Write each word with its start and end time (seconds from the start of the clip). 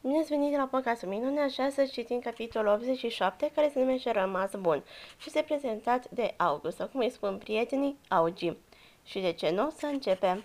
Bine 0.00 0.18
ați 0.18 0.28
venit 0.28 0.56
la 0.56 0.68
podcastul 0.70 1.08
Minune, 1.08 1.40
așa 1.40 1.68
să 1.70 1.84
citim 1.84 2.18
capitolul 2.18 2.72
87, 2.72 3.50
care 3.54 3.70
se 3.72 3.78
numește 3.78 4.10
Rămas 4.10 4.50
Bun 4.54 4.82
și 5.16 5.26
este 5.26 5.42
prezentat 5.42 6.10
de 6.10 6.34
August, 6.36 6.76
sau 6.76 6.86
cum 6.86 7.00
îi 7.00 7.10
spun 7.10 7.38
prietenii, 7.38 7.98
Augi. 8.08 8.52
Și 9.04 9.20
de 9.20 9.32
ce 9.32 9.50
nu? 9.50 9.70
Să 9.76 9.86
începem. 9.86 10.44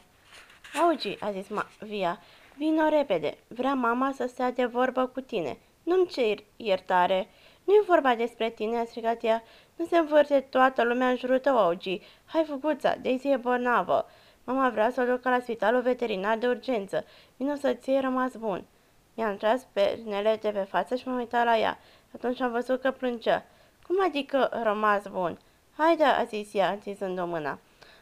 Augi, 0.82 1.18
a 1.20 1.32
zis 1.32 1.48
Via, 1.80 2.22
vino 2.58 2.90
repede, 2.90 3.38
vrea 3.48 3.74
mama 3.74 4.12
să 4.12 4.26
stea 4.28 4.52
de 4.52 4.66
vorbă 4.66 5.06
cu 5.06 5.22
tine. 5.22 5.58
Nu-mi 5.84 6.08
cer 6.08 6.44
iertare. 6.56 7.28
Nu 7.64 7.74
e 7.74 7.84
vorba 7.88 8.16
despre 8.16 8.50
tine, 8.50 8.78
a 8.78 8.86
strigat 8.86 9.24
ea. 9.24 9.44
Nu 9.76 9.86
se 9.86 9.98
învârte 9.98 10.40
toată 10.40 10.84
lumea 10.84 11.10
în 11.10 11.16
jurul 11.16 11.40
tău, 11.40 11.58
Augi. 11.58 12.02
Hai, 12.26 12.44
făguța, 12.44 12.96
Daisy 12.96 13.28
e 13.28 13.38
bolnavă. 13.38 14.06
Mama 14.44 14.70
vrea 14.70 14.92
să 14.92 15.02
o 15.02 15.16
ducă 15.16 15.30
la 15.30 15.40
spitalul 15.40 15.82
veterinar 15.82 16.38
de 16.38 16.48
urgență. 16.48 17.06
Vino 17.38 17.56
să-ți 17.56 18.00
rămas 18.00 18.36
bun. 18.36 18.66
Mi-am 19.14 19.38
tras 19.38 19.68
pernele 19.74 20.40
de 20.42 20.50
pe 20.50 20.60
față 20.70 20.96
și 20.96 21.08
m-am 21.08 21.18
uitat 21.18 21.46
la 21.46 21.58
ea. 21.58 21.78
Atunci 22.16 22.42
am 22.42 22.52
văzut 22.52 22.82
că 22.82 22.92
plângea. 22.92 23.46
Cum 23.88 23.96
adică 24.06 24.50
rămas 24.64 25.08
bun? 25.08 25.40
Haide, 25.78 26.04
a 26.04 26.24
zis 26.24 26.54
ea, 26.54 26.70
înțizând-o 26.70 27.26
mâna. 27.26 27.60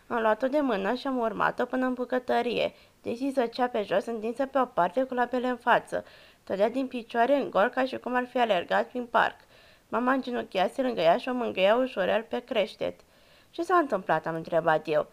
Am 0.08 0.22
luat-o 0.22 0.48
de 0.48 0.60
mână 0.60 0.94
și 0.94 1.08
am 1.08 1.18
urmat-o 1.18 1.66
până 1.66 1.86
în 1.86 1.94
bucătărie. 1.94 2.74
Deși 3.02 3.30
zăcea 3.30 3.68
pe 3.68 3.84
jos, 3.84 4.06
întinsă 4.06 4.46
pe 4.46 4.60
o 4.60 4.66
parte 4.66 5.04
cu 5.04 5.14
labele 5.14 5.48
în 5.48 5.58
față. 5.58 6.06
Tădea 6.44 6.70
din 6.70 6.88
picioare 6.88 7.36
în 7.36 7.50
gol 7.50 7.70
ca 7.70 7.86
și 7.86 7.98
cum 7.98 8.16
ar 8.16 8.26
fi 8.26 8.38
alergat 8.38 8.88
prin 8.88 9.06
parc. 9.06 9.36
Mama 9.90 10.12
îngenunchiase 10.12 10.82
lângă 10.82 11.02
ea 11.02 11.18
și 11.18 11.30
o 11.30 11.34
mângâia 11.34 11.76
ușorel 11.76 12.22
pe 12.22 12.40
creștet. 12.40 13.00
Ce 13.50 13.64
s-a 13.64 13.76
întâmplat?" 13.76 14.26
am 14.26 14.36
întrebat 14.36 14.88
eu. 14.88 15.08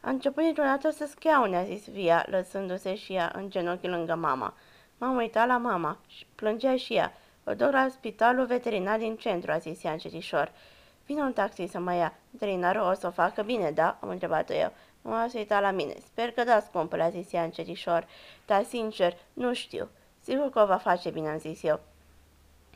A 0.00 0.10
început 0.10 0.42
dintr-o 0.42 0.62
dată 0.62 0.90
să 0.90 1.06
schiaune, 1.06 1.56
a 1.56 1.64
zis 1.64 1.88
Via, 1.88 2.26
lăsându-se 2.30 2.94
și 2.94 3.12
ea 3.12 3.32
în 3.34 3.50
genunchi 3.50 3.86
lângă 3.86 4.14
mama. 4.14 4.54
M-am 4.98 5.16
uitat 5.16 5.46
la 5.46 5.56
mama 5.56 5.98
și 6.06 6.26
plângea 6.34 6.76
și 6.76 6.94
ea. 6.94 7.12
O 7.44 7.54
duc 7.54 7.70
la 7.70 7.88
spitalul 7.90 8.46
veterinar 8.46 8.98
din 8.98 9.16
centru, 9.16 9.50
a 9.50 9.58
zis 9.58 9.84
ea 9.84 9.92
încetișor. 9.92 10.52
Vine 11.06 11.20
un 11.20 11.32
taxi 11.32 11.66
să 11.66 11.78
mă 11.78 11.94
ia. 11.94 12.14
Veterinarul 12.30 12.90
o 12.90 12.94
să 12.94 13.06
o 13.06 13.10
facă 13.10 13.42
bine, 13.42 13.70
da? 13.70 13.98
Am 14.00 14.08
întrebat-o 14.08 14.52
eu. 14.54 14.72
Mama 15.02 15.28
s-a 15.28 15.38
uitat 15.38 15.60
la 15.60 15.70
mine. 15.70 15.94
Sper 16.06 16.30
că 16.30 16.44
da, 16.44 16.60
scumpule, 16.60 17.02
a 17.02 17.08
zis 17.08 17.32
ea 17.32 17.42
încetișor. 17.42 18.06
Dar, 18.46 18.64
sincer, 18.64 19.16
nu 19.32 19.54
știu. 19.54 19.88
Sigur 20.20 20.50
că 20.50 20.60
o 20.60 20.66
va 20.66 20.76
face 20.76 21.10
bine, 21.10 21.28
am 21.28 21.38
zis 21.38 21.62
eu. 21.62 21.80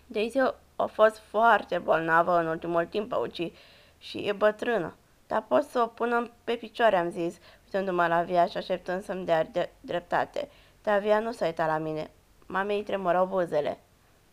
Daisy 0.07 0.39
a 0.77 0.87
fost 0.87 1.19
foarte 1.19 1.79
bolnavă 1.79 2.39
în 2.39 2.47
ultimul 2.47 2.87
timp, 2.87 3.13
Auci, 3.13 3.53
și 3.99 4.19
e 4.19 4.33
bătrână. 4.33 4.95
Dar 5.27 5.45
pot 5.49 5.63
să 5.63 5.81
o 5.81 5.87
pună 5.87 6.31
pe 6.45 6.55
picioare, 6.55 6.97
am 6.97 7.11
zis, 7.11 7.39
uitându-mă 7.65 8.07
la 8.07 8.23
via 8.23 8.47
și 8.47 8.57
așteptând 8.57 9.03
să-mi 9.03 9.25
dea 9.25 9.49
dreptate. 9.81 10.49
Dar 10.83 10.97
avia 10.97 11.19
nu 11.19 11.33
s-a 11.33 11.45
uitat 11.45 11.67
la 11.67 11.79
mine. 11.79 12.11
Mamei 12.47 12.77
îi 12.77 12.83
tremurau 12.83 13.27
buzele. 13.27 13.79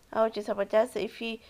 Au, 0.09 0.27
ce 0.27 0.41
să 0.41 0.53
putea 0.53 0.87
să-i 0.91 1.07
fi 1.07 1.41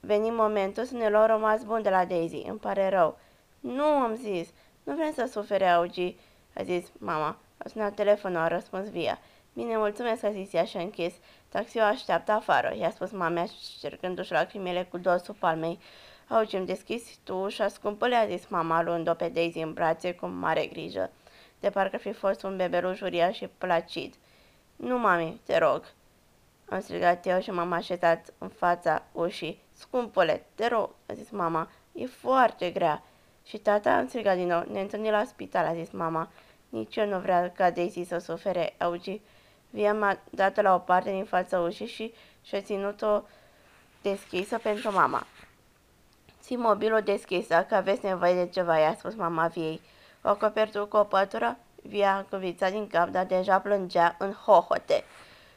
venit 0.00 0.32
momentul 0.32 0.84
să 0.84 0.94
ne 0.94 1.08
luăm 1.08 1.26
rămas 1.26 1.64
bun 1.64 1.82
de 1.82 1.90
la 1.90 2.04
Daisy. 2.04 2.42
Îmi 2.48 2.58
pare 2.58 2.88
rău. 2.88 3.18
Nu, 3.60 3.84
am 3.84 4.14
zis. 4.14 4.48
Nu 4.82 4.94
vrem 4.94 5.12
să 5.12 5.28
sufere, 5.30 5.68
Augi, 5.68 6.16
a 6.54 6.62
zis 6.62 6.86
mama. 6.98 7.38
A 7.56 7.68
sunat 7.68 7.94
telefonul, 7.94 8.38
a 8.38 8.48
răspuns 8.48 8.90
Via. 8.90 9.18
Bine, 9.52 9.76
mulțumesc, 9.76 10.24
a 10.24 10.30
zis 10.30 10.52
ea 10.52 10.64
și 10.64 10.76
a 10.76 10.80
închis. 10.80 11.14
Taxiul 11.48 11.82
așteaptă 11.82 12.32
afară, 12.32 12.74
i-a 12.78 12.90
spus 12.90 13.10
mamea, 13.10 13.44
ștergându-și 13.44 14.32
lacrimile 14.32 14.84
cu 14.90 14.98
dosul 14.98 15.34
palmei. 15.38 15.78
Augi, 16.28 16.56
îmi 16.56 16.66
deschis 16.66 17.16
tu 17.24 17.36
ușa 17.36 17.68
scumpă, 17.68 18.06
le-a 18.06 18.26
zis 18.26 18.46
mama, 18.46 18.82
luând-o 18.82 19.14
pe 19.14 19.28
Daisy 19.28 19.58
în 19.58 19.72
brațe 19.72 20.14
cu 20.14 20.26
mare 20.26 20.66
grijă. 20.66 21.10
De 21.60 21.70
parcă 21.70 21.96
fi 21.96 22.12
fost 22.12 22.42
un 22.42 22.56
bebeluș 22.56 23.00
uriaș 23.00 23.36
și 23.36 23.48
placid. 23.58 24.14
Nu, 24.76 24.98
mami, 24.98 25.40
te 25.44 25.58
rog!" 25.58 25.84
Am 26.68 26.80
strigat 26.80 27.26
eu 27.26 27.40
și 27.40 27.50
m-am 27.50 27.72
așezat 27.72 28.32
în 28.38 28.48
fața 28.48 29.02
ușii. 29.12 29.62
Scumpule, 29.72 30.46
te 30.54 30.68
rog!" 30.68 30.90
a 31.06 31.12
zis 31.12 31.30
mama. 31.30 31.68
E 31.92 32.06
foarte 32.06 32.70
grea." 32.70 33.02
Și 33.44 33.58
tata 33.58 33.96
am 33.96 34.08
strigat 34.08 34.36
din 34.36 34.46
nou. 34.46 34.64
Ne 34.70 34.80
întâlnim 34.80 35.10
la 35.10 35.24
spital, 35.24 35.64
a 35.64 35.74
zis 35.74 35.90
mama. 35.90 36.28
Nici 36.68 36.96
eu 36.96 37.06
nu 37.06 37.18
vrea 37.18 37.50
ca 37.50 37.70
Daisy 37.70 38.04
să 38.04 38.18
sufere, 38.18 38.74
augi. 38.78 39.20
Via 39.70 39.94
m-a 39.94 40.18
dat 40.30 40.62
la 40.62 40.74
o 40.74 40.78
parte 40.78 41.10
din 41.10 41.24
fața 41.24 41.60
ușii 41.60 41.86
și 41.86 42.14
și-a 42.42 42.60
ținut-o 42.60 43.22
deschisă 44.02 44.58
pentru 44.58 44.92
mama. 44.92 45.26
Ții 46.40 46.56
mobilul 46.56 47.00
deschis, 47.00 47.46
dacă 47.46 47.74
aveți 47.74 48.04
nevoie 48.04 48.34
de 48.34 48.50
ceva, 48.50 48.78
i-a 48.78 48.94
spus 48.94 49.14
mama 49.14 49.46
viei. 49.46 49.80
O 50.22 50.28
acoperi 50.28 50.88
cu 50.88 50.96
o 50.96 51.04
pătură? 51.04 51.58
Via 51.86 52.26
cuvița 52.30 52.70
din 52.70 52.86
cap, 52.86 53.08
dar 53.08 53.24
deja 53.24 53.58
plângea 53.58 54.14
în 54.18 54.32
hohote. 54.32 55.04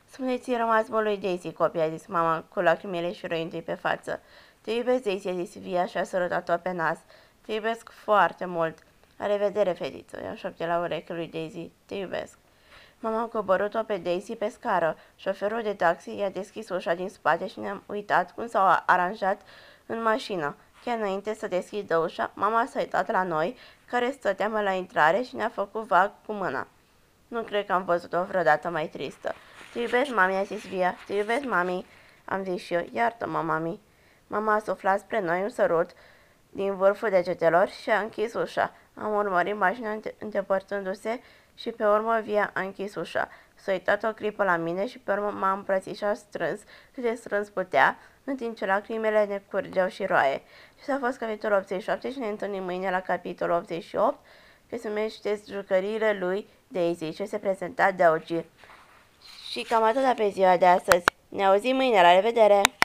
Spuneți-i 0.06 0.57
rămas 0.57 0.88
lui 0.88 1.17
Daisy, 1.17 1.51
copii, 1.51 1.81
a 1.81 1.90
zis 1.90 2.06
mama 2.06 2.44
cu 2.53 2.59
lacrimile 2.59 3.13
și 3.13 3.28
roindu 3.28 3.57
pe 3.57 3.73
față. 3.73 4.19
Te 4.62 4.72
iubesc, 4.72 5.03
Daisy, 5.03 5.28
a 5.28 5.34
zis 5.34 5.57
Via 5.57 5.85
și 5.85 5.97
a 5.97 6.03
sărutat-o 6.03 6.57
pe 6.57 6.72
nas. 6.72 6.97
Te 7.45 7.53
iubesc 7.53 7.90
foarte 7.91 8.45
mult. 8.45 8.78
La 9.17 9.25
revedere, 9.25 9.72
fetiță, 9.72 10.19
i-a 10.23 10.35
șopte 10.35 10.66
la 10.66 10.79
ureche 10.79 11.13
lui 11.13 11.28
Daisy. 11.28 11.72
Te 11.85 11.95
iubesc. 11.95 12.38
Mama 13.00 13.22
a 13.22 13.25
coborât-o 13.25 13.84
pe 13.84 13.97
Daisy 13.97 14.35
pe 14.35 14.50
scară. 14.50 14.97
Șoferul 15.16 15.61
de 15.61 15.73
taxi 15.73 16.17
i-a 16.17 16.29
deschis 16.29 16.69
ușa 16.69 16.94
din 16.94 17.09
spate 17.09 17.47
și 17.47 17.59
ne-am 17.59 17.84
uitat 17.85 18.34
cum 18.34 18.47
s-au 18.47 18.84
aranjat 18.85 19.41
în 19.85 20.01
mașină. 20.01 20.56
Chiar 20.84 20.97
înainte 20.97 21.34
să 21.34 21.47
deschidă 21.47 21.97
ușa, 21.97 22.31
mama 22.34 22.66
s-a 22.66 22.79
uitat 22.79 23.12
la 23.12 23.23
noi, 23.23 23.57
care 23.85 24.12
stăteam 24.12 24.51
la 24.51 24.72
intrare 24.72 25.22
și 25.22 25.35
ne-a 25.35 25.50
făcut 25.50 25.88
vag 25.88 26.12
cu 26.25 26.34
mâna. 26.34 26.67
Nu 27.28 27.41
cred 27.41 27.66
că 27.66 27.73
am 27.73 27.84
văzut-o 27.84 28.23
vreodată 28.23 28.69
mai 28.69 28.88
tristă. 28.88 29.34
Te 29.73 29.79
iubesc, 29.79 30.13
mami, 30.13 30.35
a 30.35 30.44
zis 30.44 30.67
Via. 30.67 30.95
Te 31.06 31.13
iubesc, 31.13 31.44
mami, 31.44 31.85
am 32.25 32.44
zis 32.44 32.62
și 32.62 32.73
eu. 32.73 32.85
Iartă-mă, 32.94 33.41
mami. 33.41 33.79
Mama 34.28 34.53
a 34.53 34.59
suflat 34.59 35.00
spre 35.00 35.19
noi 35.19 35.41
un 35.41 35.50
sărut 35.50 35.90
din 36.50 36.75
vârful 36.75 37.09
degetelor 37.09 37.67
și 37.67 37.90
a 37.90 38.00
închis 38.00 38.34
ușa. 38.34 38.73
Am 38.94 39.13
urmărit 39.13 39.56
mașina 39.56 40.00
îndepărtându-se 40.19 41.22
și 41.56 41.69
pe 41.69 41.85
urmă 41.85 42.19
Via 42.23 42.51
a 42.53 42.61
închis 42.61 42.96
ușa. 42.96 43.29
S-a 43.56 43.72
uitat 43.72 44.03
o 44.03 44.13
clipă 44.13 44.44
la 44.44 44.56
mine 44.56 44.88
și 44.88 45.00
pe 45.00 45.11
urmă 45.11 45.29
m-a 45.29 45.51
îmbrățișat 45.51 46.17
strâns, 46.17 46.59
cât 46.94 47.03
de 47.03 47.13
strâns 47.13 47.50
putea, 47.50 47.97
în 48.29 48.35
timp 48.35 48.57
ce 48.57 48.66
lacrimele 48.66 49.25
ne 49.25 49.41
curgeau 49.51 49.88
și 49.88 50.06
roaie. 50.06 50.41
Și 50.78 50.85
s-a 50.85 50.97
fost 51.01 51.17
capitolul 51.17 51.57
87 51.57 52.12
și 52.12 52.19
ne 52.19 52.28
întâlnim 52.28 52.63
mâine 52.63 52.90
la 52.90 53.01
capitolul 53.01 53.56
88, 53.56 54.17
că 54.69 54.78
se 54.78 54.88
numește 54.88 55.41
Jucăriile 55.51 56.17
lui 56.19 56.47
Daisy 56.67 57.12
și 57.12 57.25
se 57.25 57.38
prezenta 57.38 57.91
de 57.91 58.03
Augie. 58.03 58.45
Și 59.50 59.62
cam 59.62 59.84
atât 59.84 60.16
pe 60.16 60.29
ziua 60.29 60.57
de 60.57 60.66
astăzi. 60.66 61.03
Ne 61.29 61.45
auzim 61.45 61.75
mâine, 61.75 62.01
la 62.01 62.16
revedere! 62.16 62.79